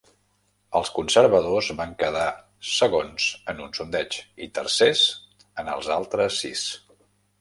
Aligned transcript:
Els 0.77 0.89
conservadors 0.93 1.67
van 1.81 1.91
quedar 1.99 2.23
segons 2.69 3.27
en 3.53 3.61
un 3.67 3.77
sondeig, 3.81 4.19
i 4.47 4.49
tercers 4.59 5.05
en 5.65 5.71
els 5.75 5.93
altres 6.01 6.41
sis. 6.47 6.65